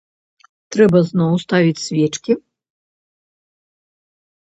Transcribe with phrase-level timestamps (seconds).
[0.75, 2.31] Трэба зноў ставіць свечкі?